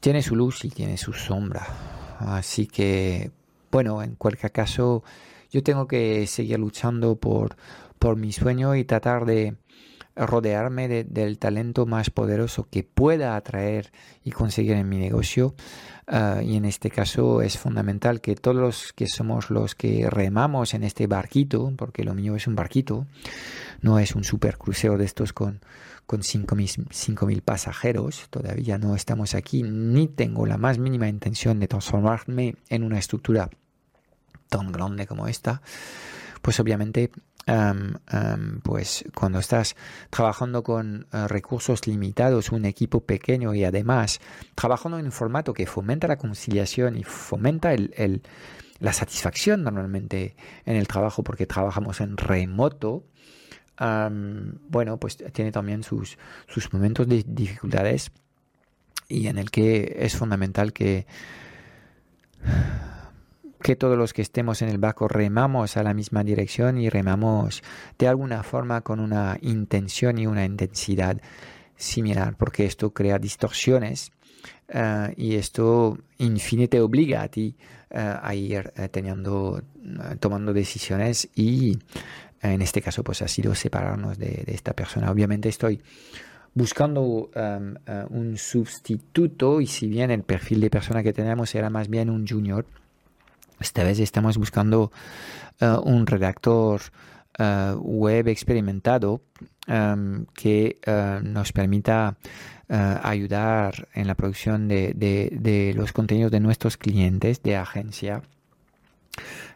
[0.00, 1.66] tiene su luz y tiene su sombra.
[2.18, 3.30] Así que
[3.70, 5.02] bueno, en cualquier caso,
[5.50, 7.56] yo tengo que seguir luchando por,
[7.98, 9.56] por mi sueño y tratar de
[10.16, 13.92] rodearme del talento más poderoso que pueda atraer
[14.24, 15.54] y conseguir en mi negocio.
[16.08, 20.72] Ah, y en este caso es fundamental que todos los que somos los que remamos
[20.72, 23.06] en este barquito, porque lo mío es un barquito,
[23.80, 25.60] no es un super crucero de estos con,
[26.06, 32.56] con 5.000 pasajeros, todavía no estamos aquí, ni tengo la más mínima intención de transformarme
[32.68, 33.50] en una estructura
[34.48, 35.62] tan grande como esta,
[36.42, 37.10] pues obviamente
[38.62, 39.76] pues cuando estás
[40.10, 44.20] trabajando con eh, recursos limitados, un equipo pequeño y además
[44.56, 48.22] trabajando en un formato que fomenta la conciliación y fomenta el,
[48.80, 50.34] la satisfacción normalmente
[50.64, 53.04] en el trabajo porque trabajamos en remoto,
[53.78, 58.10] bueno, pues tiene también sus, sus momentos de dificultades
[59.08, 61.06] y en el que es fundamental que
[63.62, 67.62] que todos los que estemos en el barco remamos a la misma dirección y remamos
[67.98, 71.20] de alguna forma con una intención y una intensidad
[71.76, 74.12] similar, porque esto crea distorsiones
[75.16, 77.56] y esto, en fin, te obliga a ti
[77.90, 79.62] a ir teniendo,
[80.20, 81.78] tomando decisiones y
[82.52, 85.10] en este caso pues ha sido separarnos de, esta persona.
[85.10, 85.80] Obviamente estoy
[86.54, 91.70] buscando um, uh, un sustituto y si bien el perfil de persona que tenemos era
[91.70, 92.66] más bien un junior,
[93.60, 94.90] esta vez estamos buscando
[95.60, 96.80] uh, un redactor
[97.38, 99.22] uh, web experimentado
[99.68, 100.80] um, que
[101.22, 102.16] nos permita
[102.68, 108.22] ayudar en la producción de, los contenidos de nuestros clientes de agencia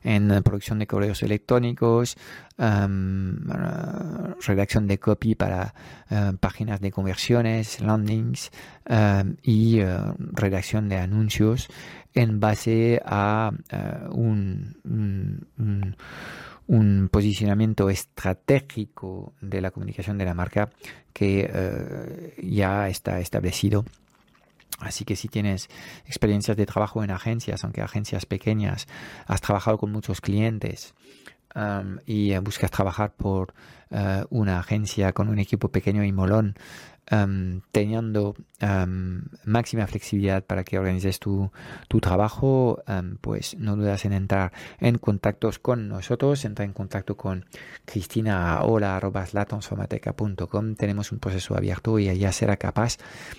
[0.02, 2.16] en producción de correos electrónicos,
[4.46, 5.74] redacción de copy para
[6.40, 8.50] páginas de conversiones, landings
[9.42, 9.98] y eh,
[10.32, 11.68] redacción de anuncios
[12.14, 14.76] en base a eh, un,
[16.66, 20.70] un, posicionamiento estratégico de la comunicación de la marca
[21.12, 23.84] que eh, ya está establecido
[24.80, 25.68] Así que si tienes
[26.06, 28.86] experiencias de trabajo en agencias, aunque agencias pequeñas,
[29.26, 30.94] has trabajado con muchos clientes
[32.06, 33.54] y buscas trabajar por
[33.90, 36.54] eh, una agencia con un equipo pequeño y molón,
[37.72, 38.36] teniendo
[39.44, 41.50] máxima flexibilidad para que organices tu,
[42.00, 42.82] trabajo,
[43.20, 47.46] pues no dudas en entrar en contactos con nosotros, entra en contacto con
[47.84, 50.74] Cristina a.
[50.76, 52.98] Tenemos un proceso abierto y ella será capaz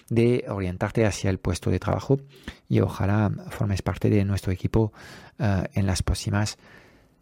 [0.10, 2.20] de orientarte hacia el puesto de trabajo
[2.68, 4.92] y ojalá formes parte de nuestro equipo
[5.40, 6.58] eh, en las próximas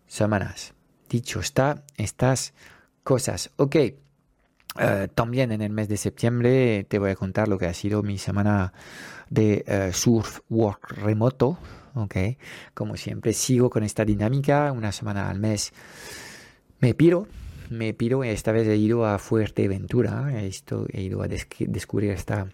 [0.08, 0.74] semanas.
[1.10, 2.54] Dicho está, estas
[3.04, 3.52] cosas.
[3.58, 3.76] Ok.
[4.78, 8.04] Eh, también en el mes de septiembre te voy a contar lo que ha sido
[8.04, 8.74] mi semana
[9.30, 11.58] de eh, surf work remoto.
[11.96, 12.38] Okay.
[12.74, 14.72] Como siempre, sigo con esta dinámica.
[14.72, 15.74] Una semana al mes
[16.80, 17.28] me piro.
[17.70, 20.32] Me piro esta vez he ido a Fuerteventura.
[20.32, 20.52] He,
[20.94, 22.48] he ido a descubrir esta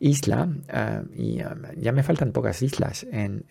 [0.00, 0.48] isla.
[0.68, 1.36] Eh, y
[1.80, 3.44] ya me faltan pocas islas en,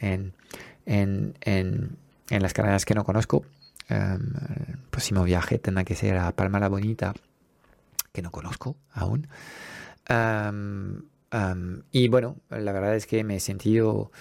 [2.29, 3.45] las Canarias que no conozco.
[3.89, 7.13] el próximo viaje tendrá que ser a Palma la Bonita
[8.13, 9.28] que no conozco aún.
[11.91, 14.12] y bueno, la verdad es que me he sentido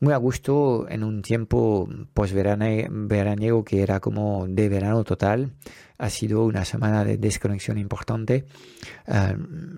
[0.00, 5.52] muy a gusto en un tiempo veraniego que era como de verano total.
[5.98, 8.44] Ha sido una semana de desconexión importante.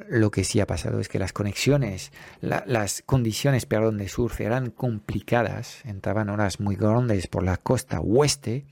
[0.09, 4.71] lo que sí ha pasado es que las conexiones, las condiciones, perdón, de surf eran
[4.71, 5.85] complicadas.
[5.85, 8.67] Entraban horas muy grandes por la costa oeste,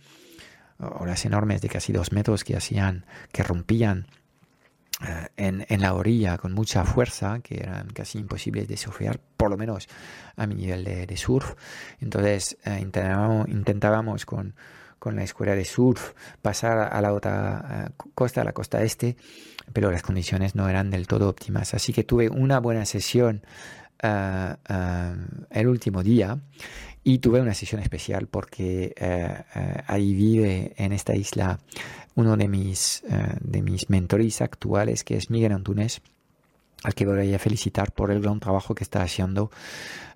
[0.78, 4.08] horas enormes de casi dos metros que hacían, que rompían
[5.36, 9.56] en, en, la orilla con mucha fuerza, que eran casi imposibles de surfear, por lo
[9.56, 9.88] menos
[10.36, 11.54] a mi nivel de, surf.
[12.00, 14.54] Entonces eh, intentábamos, intentábamos con,
[14.98, 19.16] con, la escuela de surf pasar a la otra eh, costa, a la costa este,
[19.72, 21.74] pero las condiciones no eran del todo óptimas.
[21.74, 23.42] Así que tuve una buena sesión
[24.02, 26.38] el último día
[27.08, 28.94] y tuve una sesión especial porque
[29.86, 31.60] ahí vive en esta isla
[32.16, 36.00] uno de mis, uh, de mis mentores actuales, que es Miguel Antunes,
[36.82, 39.50] al que voy a felicitar por el gran trabajo que está haciendo,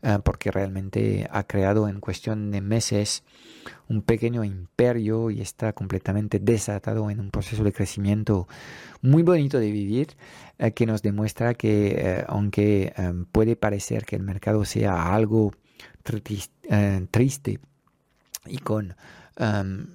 [0.02, 3.22] uh, porque realmente ha creado en cuestión de meses
[3.88, 8.48] un pequeño imperio y está completamente desatado en un proceso de crecimiento
[9.02, 10.16] muy bonito de vivir,
[10.58, 15.52] uh, que nos demuestra que aunque um, puede parecer que el mercado sea algo
[16.02, 17.60] triste
[18.46, 18.94] y con
[19.38, 19.86] um,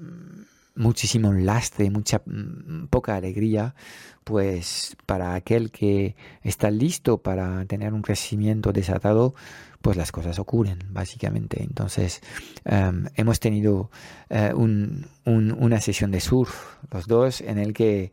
[0.75, 3.75] muchísimo lastre, mucha mm, poca alegría,
[4.23, 9.35] pues para aquel que está listo para tener un crecimiento desatado,
[9.81, 11.61] pues las cosas ocurren, básicamente.
[11.63, 12.21] Entonces,
[12.65, 13.91] em, hemos tenido
[14.29, 18.11] eh, una sesión de surf, los dos, en el que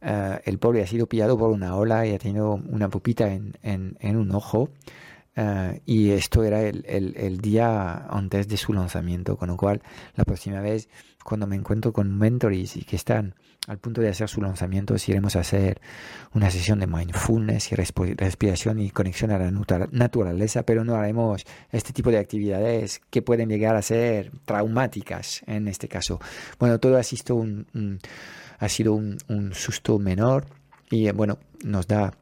[0.00, 3.54] eh, el pobre ha sido pillado por una ola y ha tenido una pupita en,
[3.62, 4.70] en, un ojo.
[5.36, 9.80] Eh, y esto era el, el, día antes de su lanzamiento, con lo cual
[10.16, 10.88] la próxima vez
[11.24, 13.34] cuando me encuentro con mentores y que están
[13.68, 15.80] al punto de hacer su lanzamiento, si iremos a hacer
[16.34, 19.50] una sesión de mindfulness y respiración y conexión a la
[19.92, 25.68] naturaleza, pero no haremos este tipo de actividades que pueden llegar a ser traumáticas en
[25.68, 26.20] este caso.
[26.58, 28.00] Bueno, todo ha sido un,
[28.58, 30.46] ha sido un, un susto menor
[30.90, 32.12] y eh, bueno, nos da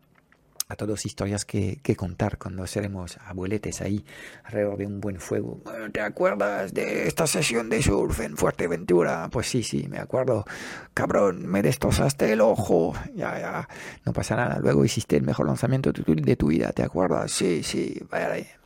[0.68, 4.04] a todos historias que, que, contar cuando seremos abueletes ahí
[4.44, 5.62] alrededor de un buen fuego.
[5.92, 9.28] ¿Te acuerdas de esta sesión de surf en Fuerteventura?
[9.32, 10.44] Pues sí, sí, me acuerdo.
[10.92, 12.92] Cabrón, me destrozaste el ojo.
[13.14, 13.68] Ya, ya,
[14.04, 14.58] no pasa nada.
[14.60, 17.32] Luego hiciste el mejor lanzamiento de tu, vida, ¿te acuerdas?
[17.32, 17.98] Sí, sí.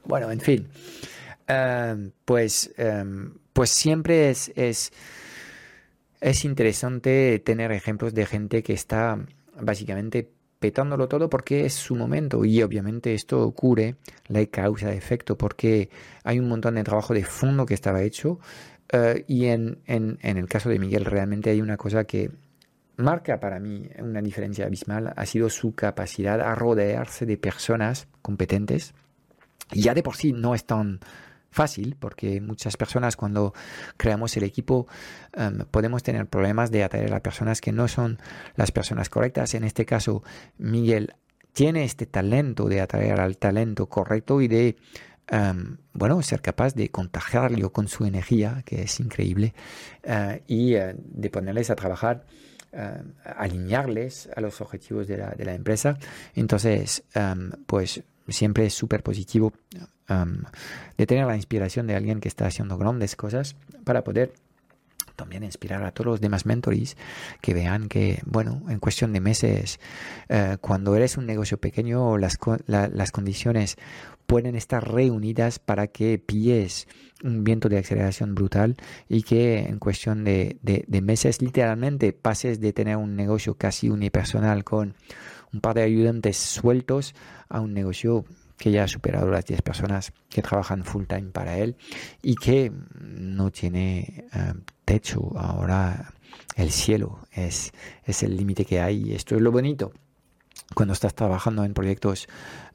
[0.05, 0.68] Bueno, en fin.
[1.47, 4.93] Em, pues, em, pues siempre es, es,
[6.20, 9.18] es interesante tener ejemplos de gente que está
[9.61, 10.31] básicamente
[10.63, 13.97] petándolo todo porque es su momento y obviamente esto ocurre,
[14.29, 15.91] la causa de efecto, porque
[16.25, 18.39] hay un montón de trabajo de fondo que estaba hecho
[18.91, 22.31] eh, y en, en, en el caso de Miguel realmente hay una cosa que
[22.97, 28.95] marca para mí una diferencia abismal, ha sido su capacidad a rodearse de personas competentes.
[29.73, 31.01] Ya de por sí no es tan
[31.53, 33.55] fácil porque muchas personas cuando
[33.97, 34.89] creamos el equipo
[35.35, 38.19] em, podemos tener problemas de atraer a personas que no son
[38.57, 39.55] las personas correctas.
[39.55, 40.23] En este caso,
[40.59, 41.15] Miguel
[41.53, 44.77] tiene este talento de atraer al talento correcto y de
[45.29, 49.55] em, bueno, ser capaz de contagiarlo con su energía, que es increíble,
[50.03, 52.25] eh, y eh, de ponerles a trabajar,
[52.73, 55.99] eh, alinearles a los objetivos de la, de la empresa.
[56.35, 59.53] Entonces, em, pues siempre es súper positivo
[60.09, 64.35] de tener la inspiración de alguien que está haciendo grandes cosas para poder
[65.17, 66.97] también inspirar a todos los demás mentores
[67.41, 69.79] que vean que, bueno, en cuestión de meses,
[70.29, 73.77] eh, cuando eres un negocio pequeño, las, las condiciones
[74.27, 76.89] pueden estar reunidas para que pilles
[77.23, 78.77] un viento de aceleración brutal
[79.09, 84.65] y que en cuestión de, de meses literalmente pases de tener un negocio casi unipersonal
[84.65, 84.95] con
[85.53, 87.15] un par de ayudantes sueltos
[87.49, 88.25] a un negocio
[88.57, 91.77] que ya ha superado las 10 personas que trabajan full time para él
[92.23, 95.33] y que no tiene eh, techo.
[95.37, 96.15] Ahora
[96.57, 97.73] el cielo es,
[98.05, 99.93] es el límite que hay y esto es lo bonito.
[100.75, 102.29] Cuando estás trabajando en proyectos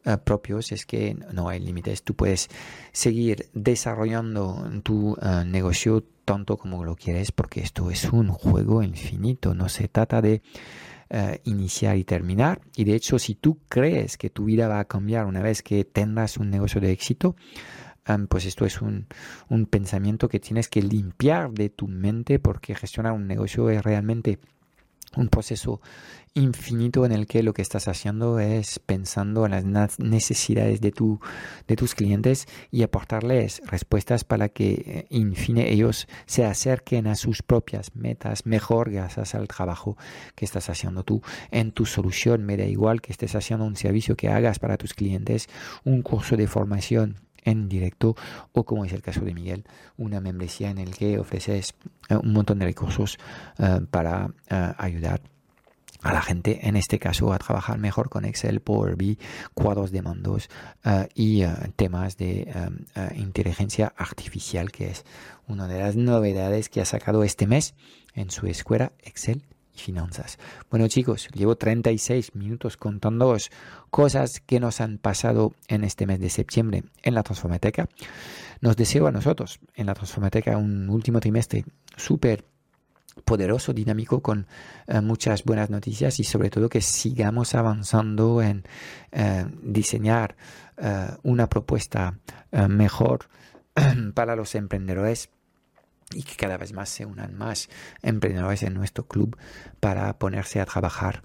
[0.06, 2.04] eh, propios es que no hay límites.
[2.04, 2.50] Tú puedes
[2.92, 9.54] seguir desarrollando tu eh, negocio tanto como lo quieres porque esto es un juego infinito.
[9.54, 10.42] No se trata de
[11.10, 12.62] eh, iniciar y terminar.
[12.76, 15.86] Y de hecho, si tú crees que tu vida va a cambiar una vez que
[15.86, 17.36] tengas un negocio de éxito,
[18.30, 19.08] pues esto es un,
[19.50, 24.40] un, pensamiento que tienes que limpiar de tu mente porque gestionar un negocio es realmente
[25.16, 25.82] un proceso
[26.34, 31.20] infinito en el que lo que estás haciendo es pensando en las necesidades de, tu,
[31.68, 37.16] de tus clientes y aportarles respuestas para que, en eh, fin, ellos se acerquen a
[37.16, 39.98] sus propias metas mejor gracias al trabajo
[40.36, 42.44] que estás haciendo tú en tu solución.
[42.44, 45.48] Me da igual que estés haciendo un servicio que hagas para tus clientes,
[45.84, 48.16] un curso de formación en directo
[48.52, 49.64] o como es el caso de Miguel,
[49.96, 51.76] una membresía en el que ofreces
[52.10, 53.18] eh, un montón de recursos
[53.58, 55.22] eh, para eh, ayudar
[56.04, 59.18] a la gente, en este caso, a trabajar mejor con Excel, Power BI,
[59.56, 60.48] cuadros de mandos
[61.16, 61.44] y
[61.76, 62.54] temas de
[63.16, 65.06] inteligencia artificial, que es
[65.48, 67.74] una de las novedades que ha sacado este mes
[68.14, 69.42] en su escuela Excel
[69.82, 70.38] finanzas.
[70.70, 73.52] Bueno chicos, llevo 36 minutos contándoos
[73.90, 77.88] cosas que nos han pasado en este mes de septiembre en la Transformateca.
[78.62, 81.66] Nos deseo a nosotros en la Transformateca un último trimestre
[81.96, 82.44] súper
[83.26, 84.48] poderoso, dinámico, con
[84.88, 88.64] eh, muchas buenas noticias y sobre todo que sigamos avanzando en
[89.12, 90.36] eh, diseñar
[90.78, 92.20] eh, una propuesta
[92.70, 93.28] mejor
[94.14, 95.30] para los emprendedores
[96.18, 97.70] y que cada vez más se unan más
[98.02, 99.38] emprendedores en nuestro club
[99.80, 101.22] para ponerse a trabajar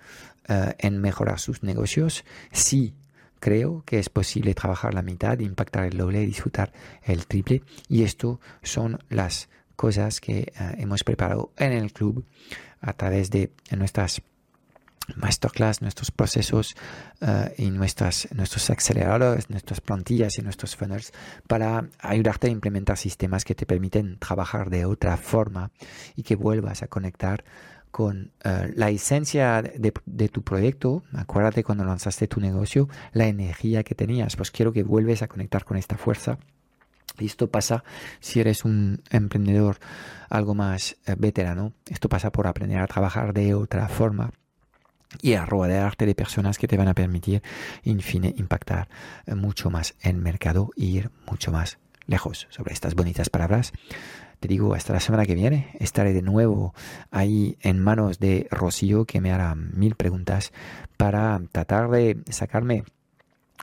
[0.49, 2.25] eh, en mejorar sus negocios.
[2.53, 2.95] Sí,
[3.41, 6.73] creo que es posible trabajar la mitad, impactar el doble disfrutar
[7.03, 7.63] el triple.
[7.89, 12.27] Y esto son las cosas que eh, hemos preparado en el club
[12.83, 14.21] a través de nuestras
[15.17, 16.75] masterclass, nuestros procesos
[17.21, 21.13] eh, y nuestras, nuestros aceleradores, nuestras plantillas y nuestros funnels
[21.47, 25.71] para ayudarte a implementar sistemas que te permiten trabajar de otra forma
[26.17, 27.45] y que vuelvas a conectar
[27.91, 31.05] con eh, la esencia de, tu proyecto.
[31.13, 34.35] Acuérdate cuando lanzaste tu negocio, la energía que tenías.
[34.35, 36.39] Pues quiero que vuelves a conectar con esta fuerza.
[37.19, 37.85] Y esto pasa
[38.21, 39.77] si eres un emprendedor
[40.31, 41.75] algo más eh, veterano.
[41.87, 44.33] Esto pasa por aprender a trabajar de otra forma
[45.21, 47.43] y a rodearte de personas que te van a permitir,
[47.85, 48.89] en fin, impactar
[49.27, 52.47] eh, mucho más el mercado e ir mucho más lejos.
[52.51, 53.73] Sobre estas bonitas palabras,
[54.41, 55.69] te digo hasta la semana que viene.
[55.79, 56.75] Estaré de nuevo
[57.11, 60.53] ahí en manos de Rocío, que me hará mil preguntas
[60.97, 62.85] para tratar de sacarme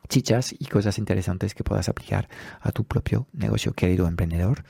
[0.07, 2.29] chichas y cosas interesantes que puedas aplicar
[2.61, 4.63] a tu propio negocio, querido emprendedor.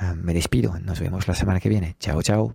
[0.00, 1.96] Eh, me despido, nos vemos la semana que viene.
[1.98, 2.54] Chao, chao.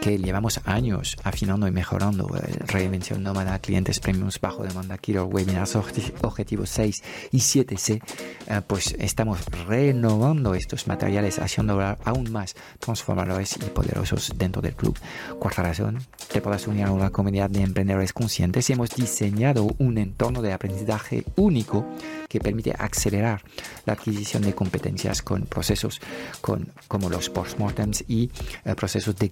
[0.00, 2.28] que llevamos años afinando y mejorando.
[2.36, 8.02] Eh, reinvención nómada, clientes premiums bajo demanda, Killer Webinars, objetivos 6 y 7C.
[8.46, 14.98] Eh, pues estamos renovando estos materiales, haciendo aún más transformadores y poderosos dentro del club.
[15.38, 15.98] Cuarta razón,
[16.32, 18.68] te podrás unir a una comunidad de emprendedores conscientes.
[18.70, 21.86] Hemos diseñado un entorno de aprendizaje único
[22.28, 23.42] que permite acelerar
[23.86, 26.00] la adquisición de competencias con procesos
[26.40, 28.30] con, como los postmortems y
[28.76, 29.28] procesos de